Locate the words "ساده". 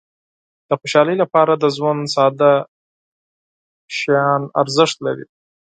2.15-2.53